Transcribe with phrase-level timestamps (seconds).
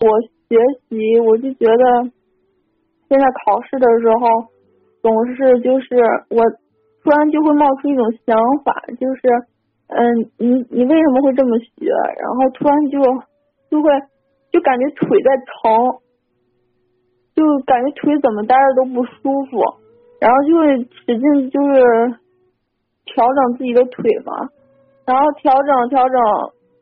[0.00, 0.56] 我学
[0.88, 2.10] 习，我就觉得
[3.06, 4.48] 现在考试的时候
[5.02, 5.94] 总是就是
[6.30, 6.42] 我
[7.04, 8.34] 突然就会冒出一种想
[8.64, 9.20] 法，就是
[9.88, 11.92] 嗯，你你为什么会这么学？
[12.18, 12.98] 然后突然就
[13.70, 13.90] 就会
[14.50, 16.00] 就感觉腿在疼，
[17.34, 19.60] 就感觉腿怎么待着都不舒服，
[20.18, 22.14] 然后就会使劲就是
[23.04, 24.48] 调整自己的腿嘛，
[25.04, 26.18] 然后调整调整，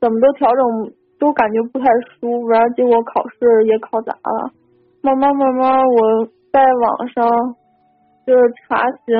[0.00, 0.94] 怎么都调整。
[1.20, 1.84] 都感觉不太
[2.16, 3.36] 舒服，然后结果考试
[3.68, 4.50] 也考砸了。
[5.02, 7.28] 慢慢慢慢，我在网上
[8.26, 9.14] 就是查询，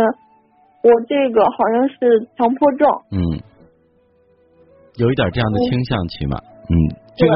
[0.82, 2.88] 我这个好像是强迫症。
[3.12, 3.20] 嗯，
[4.96, 6.36] 有一点这样的倾向，起码，
[6.68, 6.74] 嗯，
[7.16, 7.32] 这个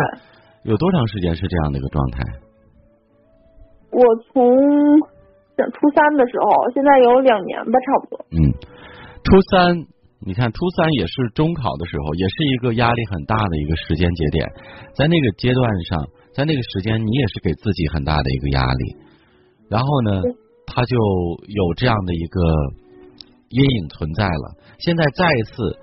[0.65, 2.25] 有多长时间是这样的一个状态？
[3.93, 4.01] 我
[4.33, 8.25] 从初三的时候，现在有两年吧，差不多。
[8.33, 8.51] 嗯，
[9.23, 9.94] 初三。
[10.27, 14.49] 你看，初三也是中考的时候，也是一个压力很大的一个时间节点，
[14.97, 18.97] 在那个阶段上，在那个时间，你也是给自己很大的一个压力。
[19.69, 20.23] 然后呢，
[20.67, 22.41] 他就有这样的一个
[23.51, 24.57] 阴影存在了。
[24.79, 25.77] 现在再一次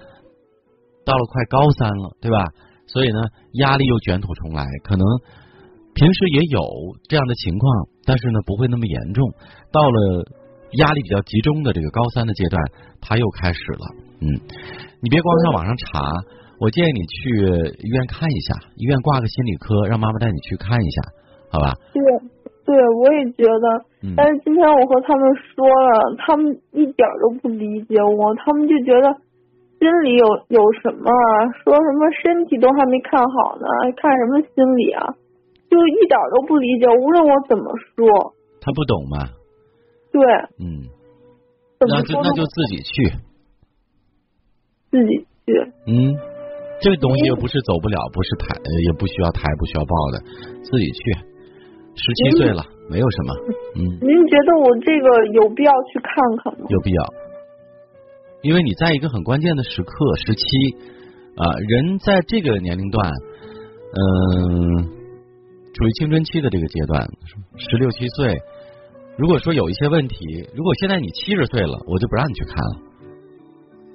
[1.05, 2.45] 到了快高三了，对吧？
[2.87, 3.19] 所以呢，
[3.53, 4.65] 压力又卷土重来。
[4.83, 5.05] 可能
[5.93, 6.61] 平时也有
[7.07, 9.29] 这样的情况，但是呢，不会那么严重。
[9.71, 10.25] 到了
[10.79, 12.59] 压力比较集中的这个高三的阶段，
[13.01, 14.10] 他又开始了。
[14.21, 14.37] 嗯，
[15.01, 15.99] 你别光上网上查，
[16.61, 17.33] 我建议你去
[17.81, 21.01] 医院看一下，医院挂个心理科，让妈妈带你去看一下，
[21.49, 21.73] 好吧？
[21.91, 22.01] 对，
[22.63, 23.65] 对，我也觉得。
[24.05, 24.13] 嗯。
[24.15, 29.09] 但是今天我和他们说了，他们一点都不理解我，他们就觉得
[29.81, 31.09] 心里有有什么，
[31.65, 33.65] 说什么身体都还没看好呢，
[33.97, 35.01] 看什么心理啊？
[35.65, 38.05] 就一点都不理解，无论我怎么说。
[38.61, 39.33] 他不懂吗？
[40.13, 40.21] 对。
[40.61, 40.85] 嗯。
[41.89, 43.30] 那就那就自己去。
[44.91, 45.55] 自己去，
[45.87, 46.13] 嗯，
[46.81, 48.53] 这个东西又不是走不了，不是抬，
[48.85, 50.19] 也不需要抬，不需要抱的，
[50.61, 51.31] 自己去。
[51.95, 53.33] 十七岁了，没有什么，
[53.75, 53.79] 嗯。
[53.99, 56.65] 您觉得我这个有必要去看看吗？
[56.69, 57.03] 有必要，
[58.43, 60.45] 因为你在一个很关键的时刻，十七
[61.35, 63.11] 啊，人在这个年龄段，
[63.91, 64.83] 嗯，
[65.73, 67.09] 处于青春期的这个阶段，
[67.57, 68.37] 十六七岁，
[69.17, 70.15] 如果说有一些问题，
[70.55, 72.90] 如果现在你七十岁了，我就不让你去看了。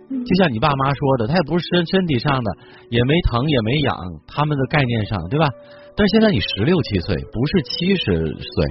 [0.09, 2.49] 就像你爸妈说的，他也不是身身体上的，
[2.91, 3.97] 也没疼也没痒，
[4.27, 5.49] 他们的概念上，对吧？
[5.97, 8.67] 但是现在你十六七岁，不是七十岁，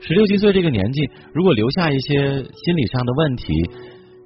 [0.00, 1.02] 十六七岁这个年纪，
[1.34, 3.52] 如果留下一些心理上的问题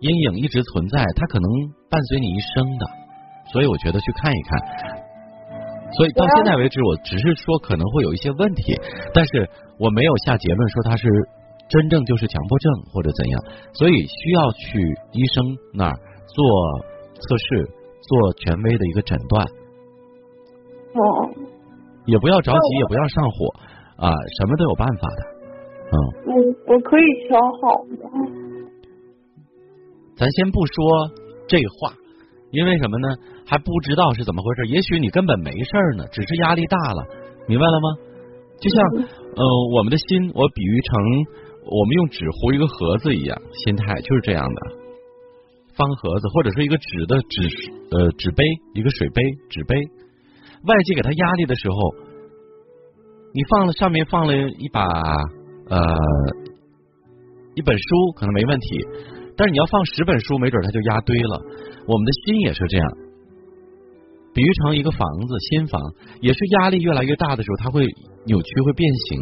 [0.00, 1.48] 阴影一直存在，他可能
[1.90, 2.86] 伴随你一生的。
[3.52, 4.60] 所以我觉得去看一看。
[5.96, 8.74] 所以到现在为止，我只是说可能会有一些问题，
[9.12, 9.48] 但是
[9.78, 11.08] 我没有下结论说他是
[11.68, 13.40] 真正就是强迫症或者怎样，
[13.72, 14.78] 所以需要去
[15.12, 15.44] 医生
[15.74, 15.98] 那儿。
[16.34, 16.44] 做
[17.14, 17.64] 测试，
[18.02, 19.46] 做权威的一个诊断。
[20.92, 21.00] 哦。
[22.06, 23.46] 也不要着急，也不要上火
[23.96, 25.22] 啊，什么都有办法的。
[25.88, 25.96] 嗯。
[26.26, 28.10] 我我可以调好吗？
[30.16, 31.10] 咱先不说
[31.48, 31.94] 这话，
[32.50, 33.08] 因为什么呢？
[33.46, 34.66] 还不知道是怎么回事。
[34.72, 37.06] 也许你根本没事呢，只是压力大了，
[37.46, 37.88] 明白了吗？
[38.60, 38.84] 就像
[39.34, 39.44] 呃，
[39.76, 41.00] 我们的心，我比喻成
[41.66, 44.83] 我们用纸糊一个盒子一样，心态就是这样的。
[45.76, 49.74] 方盒子或者是一个纸的纸呃纸杯，一个水杯纸杯，
[50.66, 51.76] 外界给他压力的时候，
[53.34, 54.84] 你放了上面放了一把
[55.68, 55.78] 呃
[57.54, 58.66] 一本书可能没问题，
[59.36, 61.42] 但是你要放十本书，没准他就压堆了。
[61.86, 62.92] 我们的心也是这样，
[64.32, 65.80] 比喻成一个房子，新房
[66.20, 67.86] 也是压力越来越大的时候，它会
[68.26, 69.20] 扭曲会变形。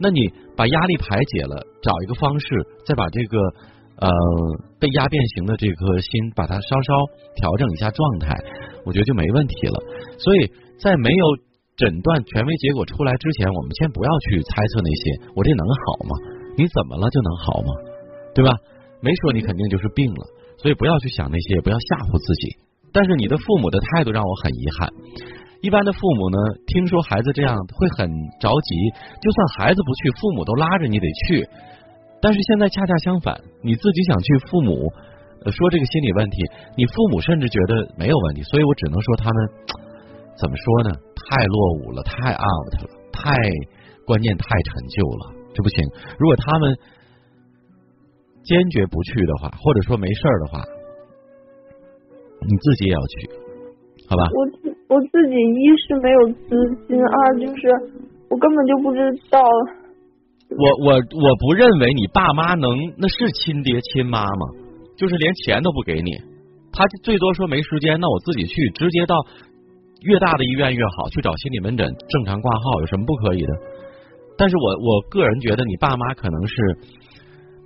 [0.00, 0.20] 那你
[0.56, 2.46] 把压力排解了，找一个方式，
[2.84, 3.38] 再把这个。
[4.00, 4.08] 呃，
[4.78, 6.94] 被压变形的这颗心，把它稍稍
[7.34, 8.30] 调整一下状态，
[8.86, 9.74] 我觉得就没问题了。
[10.18, 10.46] 所以
[10.78, 11.24] 在没有
[11.74, 15.02] 诊断权威结果出来之前，我们先不要去猜测那些，
[15.34, 16.14] 我这能好吗？
[16.56, 17.70] 你怎么了就能好吗？
[18.34, 18.50] 对吧？
[19.02, 20.22] 没说你肯定就是病了，
[20.62, 22.54] 所以不要去想那些，也不要吓唬自己。
[22.92, 24.90] 但是你的父母的态度让我很遗憾。
[25.60, 28.06] 一般的父母呢，听说孩子这样会很
[28.38, 28.74] 着急，
[29.18, 31.42] 就算孩子不去，父母都拉着你得去。
[32.20, 34.90] 但是现在恰恰相反，你自己想去，父母
[35.50, 36.36] 说这个心理问题，
[36.76, 39.48] 你父母甚至觉得没有问题，所以我只能说他们
[40.38, 40.90] 怎么说呢？
[41.14, 43.30] 太落伍了，太 out 了，太
[44.04, 45.84] 观念太陈旧了，这不行。
[46.18, 46.74] 如果他们
[48.42, 50.58] 坚决不去的话，或者说没事儿的话，
[52.42, 53.30] 你自己也要去，
[54.08, 54.22] 好吧？
[54.34, 56.18] 我我自己一是没有
[56.48, 56.50] 资
[56.88, 57.68] 金，二就是
[58.30, 58.98] 我根本就不知
[59.30, 59.38] 道。
[60.48, 64.44] 我我我不认为你爸妈能那是亲爹亲妈吗？
[64.96, 66.10] 就是连钱都不给你，
[66.72, 69.14] 他最多说没时间，那我自己去，直接到
[70.02, 73.52] 越大的医院越好，去找心理门诊正常挂号有什么不可以的？
[74.36, 76.54] 但是我我个人觉得你爸妈可能是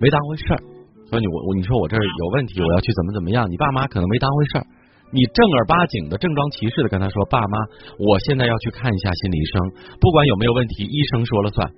[0.01, 0.61] 没当回事儿，
[1.09, 4.67] 说你我我你说我这儿有问题，我要去怎么怎么样，你爸妈可能没当回事儿。
[5.13, 7.57] 你正儿八经的正装骑士的跟他说，爸妈，
[7.99, 9.61] 我现在要去看一下心理医生，
[10.01, 11.71] 不管有没有问题，医生说了算。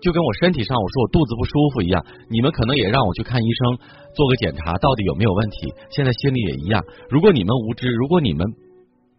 [0.00, 3.78] 就跟我身体上我说我肚子不舒服一样，你们可能也让我去看医生
[4.16, 5.72] 做个检查，到底有没有问题。
[5.90, 8.46] 现在心里也一样，如果你们无知，如果你们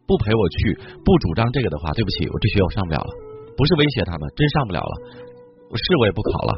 [0.08, 0.76] 不陪我去，
[1.06, 3.12] 不主张这个的话，对不起，我这学我上不了了。
[3.56, 4.94] 不是威胁他们，真上不了了，
[5.70, 6.54] 我是我也不考了。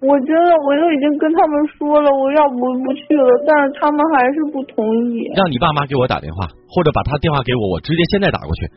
[0.00, 5.24] 我觉得我都已经跟他们说了，我要不不去了，但是他们还是不同意。
[5.36, 8.70] 让你爸妈给我打电话，或者把他电话给我，我直接现在打过去。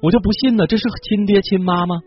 [0.00, 2.00] 我就不信呢，这是亲爹亲妈吗？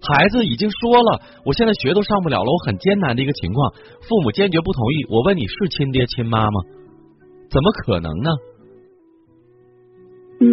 [0.00, 3.72] 孩子已经说了，我现在学都上不了了，我很艰难的一个情况，
[4.02, 5.06] 父母坚决不同意。
[5.10, 6.60] 我问你是亲爹亲妈吗？
[7.50, 8.30] 怎么可能呢？
[10.40, 10.46] 嗯，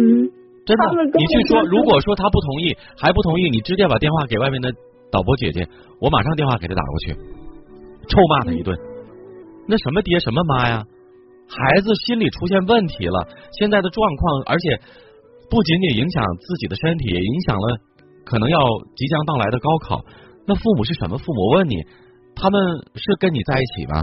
[0.66, 0.82] 真的，
[1.14, 4.72] 你去说，如果说他不同意，还不同意，你直接把电话给外面的
[5.12, 5.68] 导播姐姐，
[6.00, 7.14] 我马上电话给他打过去，
[8.08, 8.76] 臭骂他一顿。
[9.68, 10.82] 那什么爹什么妈呀？
[11.48, 14.80] 孩子心理出现问题了，现在的状况，而且
[15.48, 17.78] 不仅仅影响自己的身体，也影响了。
[18.26, 18.58] 可能要
[18.98, 20.02] 即将到来的高考，
[20.46, 21.38] 那父母是什么父母？
[21.46, 21.78] 我问你，
[22.34, 22.58] 他们
[22.98, 24.02] 是跟你在一起吗？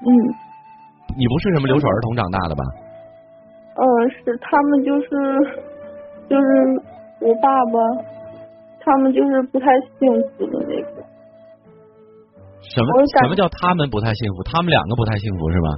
[0.00, 0.08] 嗯。
[1.16, 2.64] 你不是什么留守儿童长大的吧？
[3.76, 5.08] 呃，是他们就是
[6.28, 6.46] 就是
[7.20, 7.78] 我爸爸，
[8.80, 9.66] 他们就是不太
[10.00, 11.04] 幸福的那个。
[12.60, 14.42] 什么什么叫他们不太幸福？
[14.42, 15.68] 他们两个不太幸福是吧？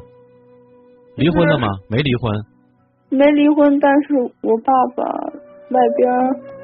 [1.16, 1.69] 离婚了吗？
[1.90, 2.32] 没离婚。
[3.11, 5.04] 没离婚，但是我爸爸
[5.70, 6.57] 外边。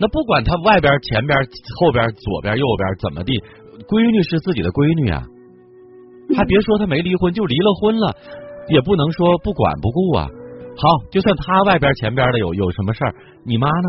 [0.00, 1.36] 那不管他外边、前边、
[1.76, 3.36] 后边、左边、右边怎么地，
[3.84, 5.20] 闺女是自己的闺女啊，
[6.32, 8.16] 还别说他没离婚，就离了婚了，
[8.72, 10.24] 也不能说不管不顾啊。
[10.80, 13.12] 好，就算他外边、前边的有有什么事儿，
[13.44, 13.88] 你妈呢？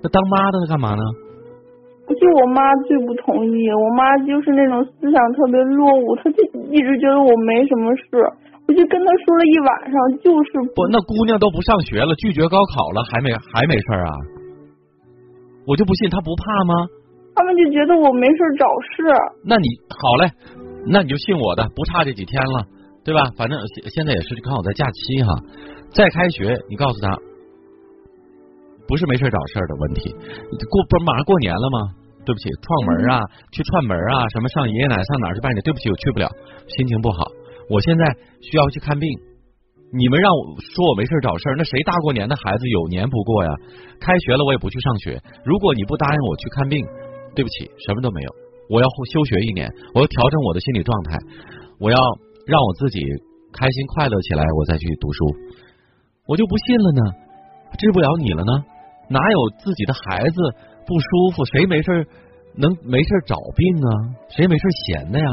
[0.00, 1.04] 那当妈的干嘛呢？
[2.08, 6.40] 就我妈最不同意，我妈就是那种思想特别落伍，她就
[6.72, 8.08] 一直觉得我没什么事，
[8.68, 14.12] 我就跟她说了一晚上，就是不，那姑娘都不上学了，拒绝高考了，还没还没事啊？
[15.66, 16.74] 我就不信他不怕吗？
[17.34, 19.02] 他们就觉得我没事找事。
[19.44, 20.30] 那你好嘞，
[20.86, 22.66] 那你就信我的，不差这几天了，
[23.04, 23.22] 对吧？
[23.36, 25.32] 反正现现在也是刚好在假期哈，
[25.90, 27.16] 再开学，你告诉他，
[28.86, 30.10] 不是没事找事的问题。
[30.12, 31.78] 过不是马上过年了吗？
[32.24, 33.20] 对不起，串门啊，
[33.50, 35.62] 去串门啊，什么上爷爷奶奶上哪儿去拜年？
[35.62, 36.28] 对不起，我去不了，
[36.68, 37.26] 心情不好。
[37.70, 38.04] 我现在
[38.40, 39.08] 需要去看病。
[39.92, 43.50] 你们让我说我没事找事儿，那谁大过年的孩子有年不过呀？
[44.00, 45.20] 开学了我也不去上学。
[45.44, 46.80] 如果你不答应我去看病，
[47.36, 48.30] 对不起，什么都没有。
[48.70, 51.18] 我要休学一年，我要调整我的心理状态，
[51.78, 51.98] 我要
[52.46, 53.04] 让我自己
[53.52, 55.36] 开心快乐起来，我再去读书。
[56.26, 57.02] 我就不信了呢，
[57.76, 58.64] 治不了你了呢？
[59.10, 60.40] 哪有自己的孩子
[60.86, 62.06] 不舒服，谁没事
[62.56, 63.88] 能没事找病啊？
[64.30, 65.26] 谁没事闲的呀？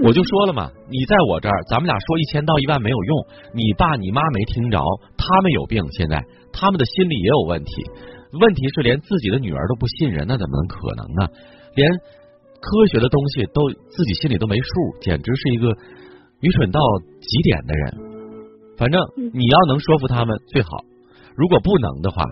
[0.00, 3.26] 我就说了嘛，你在我这儿，咱们俩说一千道一万没有用。
[3.52, 4.80] 你爸你妈没听着，
[5.16, 7.84] 他们有病，现在他们的心理也有问题。
[8.32, 11.28] 问题是连自己的女儿都不信任，那怎么能可能呢？
[11.74, 11.88] 连
[12.60, 14.64] 科学的东西都自己心里都没数，
[15.00, 15.68] 简直是一个
[16.40, 16.80] 愚蠢到
[17.20, 17.94] 极点的人。
[18.78, 19.00] 反正
[19.34, 20.68] 你要能说服他们最好，
[21.36, 22.24] 如果不能的话，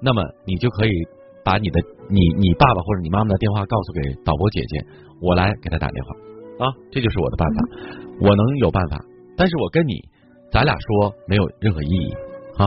[0.00, 0.90] 那么你就可以
[1.44, 4.86] 把你的你你爸爸或者你妈妈的电话告诉给导播姐姐，
[5.20, 6.14] 我来给他打电话。
[6.58, 7.56] 啊，这就是我的办法，
[8.20, 8.98] 我能有办法，
[9.36, 9.94] 但是我跟你，
[10.50, 12.12] 咱俩说没有任何意义
[12.58, 12.66] 啊。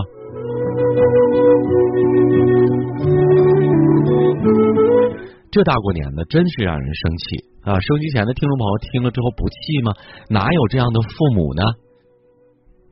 [5.52, 7.24] 这大过年的，真是让人生气
[7.64, 7.80] 啊！
[7.82, 9.92] 收机前的听众朋友听了之后不气吗？
[10.30, 11.62] 哪有这样的父母呢？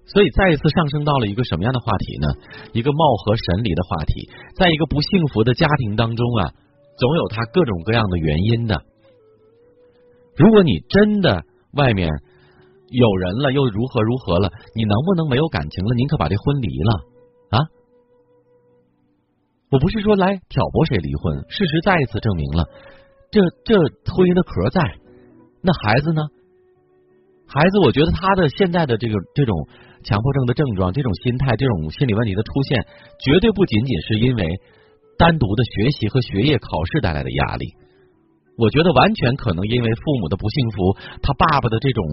[0.06, 2.28] 所以再一次上升到了一个什么样的话题呢？
[2.74, 6.52] 一个貌合神离的话题，在一个不幸福的家庭当中啊，
[6.98, 8.76] 总有他各种各样的原因的。
[10.40, 11.44] 如果你真的
[11.74, 12.10] 外面
[12.88, 14.50] 有人了，又如何如何了？
[14.74, 15.94] 你能不能没有感情了？
[15.96, 16.94] 宁可把这婚离了
[17.52, 17.68] 啊！
[19.70, 22.64] 我不是说来挑拨谁离婚，事实再一次证明了，
[23.30, 23.76] 这这
[24.10, 24.80] 婚姻的壳在，
[25.62, 26.24] 那孩子呢？
[27.46, 29.68] 孩子，我觉得他的现在的这个这种
[30.06, 32.88] 强迫症的症状，这种心态，这种心理问题的出现，
[33.20, 34.62] 绝对不仅仅是因为
[35.18, 37.76] 单独的学习和学业考试带来的压力。
[38.60, 42.04] 我觉得完全可能因为父母的不幸福，他爸爸的这种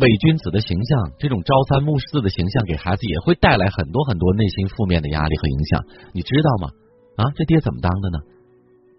[0.00, 5.84] 伪君子的形象，这种朝三暮四的形象，给孩子也会带来很多很多内心负面的压力和影响。
[6.12, 6.72] 你知道吗？
[7.16, 8.18] 啊，这爹怎么当的呢？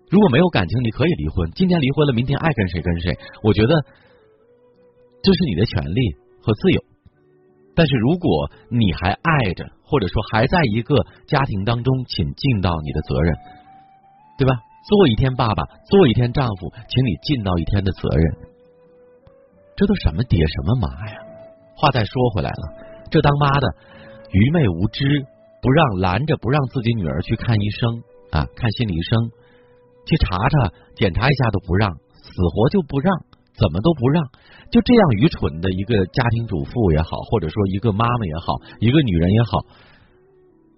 [0.10, 1.50] 如果没有感情，你可以离婚。
[1.52, 3.18] 今天离婚了，明天爱跟谁跟谁。
[3.42, 3.74] 我觉得
[5.24, 6.82] 这是你的权利和自由。
[7.76, 13.36] 但是如果你还爱着，或者说还在一个家庭当中，请尽到你的责任，
[14.38, 14.62] 对吧？
[14.86, 18.26] 做一天爸爸，做一天丈夫，请你尽到一天的责任。
[19.76, 21.18] 这都什么爹什么妈呀？
[21.76, 22.64] 话再说回来了，
[23.12, 23.68] 这当妈的
[24.32, 25.04] 愚昧无知，
[25.62, 29.30] 不让拦着不让自己女儿去看医生啊，看心理医生，
[30.06, 33.14] 去查查检查一下都不让，死活就不让，
[33.54, 34.24] 怎么都不让，
[34.72, 39.66] 就这样愚蠢的一个家庭主妇也好，或者说一个妈妈也好，一个女人也好，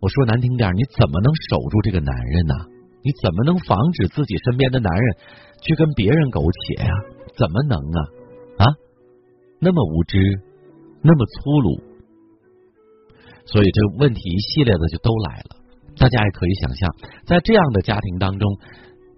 [0.02, 2.56] 我说难听点，你怎么能守住这个男人呢？
[3.02, 5.16] 你怎么能防止自己身边的男人
[5.62, 6.92] 去跟别人苟且呀？
[7.38, 8.00] 怎么能啊
[8.58, 8.66] 啊？
[9.60, 10.20] 那么无知，
[11.02, 11.80] 那么粗鲁，
[13.46, 15.56] 所以这问题一系列的就都来了。
[15.98, 18.58] 大家也可以想象，在这样的家庭当中，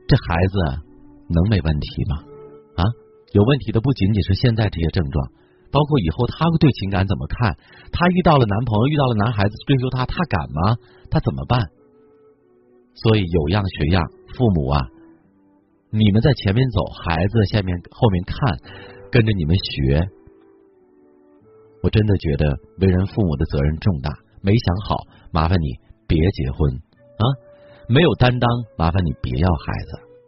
[0.08, 0.82] 这孩子
[1.30, 2.18] 能没问题吗？
[2.78, 2.84] 啊，
[3.34, 5.32] 有问题的不仅仅是现在这些症状，
[5.72, 7.58] 包括以后他会对情感怎么看？
[7.92, 10.78] 他遇到了男朋友，遇到了男孩子追求他，他敢吗？
[11.10, 11.70] 他怎么办？
[12.94, 14.04] 所以有样学样，
[14.36, 14.80] 父母啊，
[15.92, 18.38] 你们在前面走，孩子下面后面看，
[19.12, 20.08] 跟着你们学。
[21.84, 22.46] 我真的觉得
[22.80, 24.96] 为人父母的责任重大，没想好，
[25.32, 27.24] 麻烦你别结婚啊！
[27.90, 30.11] 没有担当，麻烦你别要孩子。